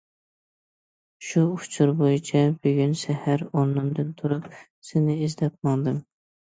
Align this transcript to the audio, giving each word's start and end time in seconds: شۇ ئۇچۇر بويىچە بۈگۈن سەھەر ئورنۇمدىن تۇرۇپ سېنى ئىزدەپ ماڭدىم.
شۇ 1.27 1.43
ئۇچۇر 1.57 1.93
بويىچە 2.01 2.43
بۈگۈن 2.65 2.97
سەھەر 3.05 3.47
ئورنۇمدىن 3.53 4.13
تۇرۇپ 4.23 4.53
سېنى 4.91 5.21
ئىزدەپ 5.23 5.67
ماڭدىم. 5.71 6.07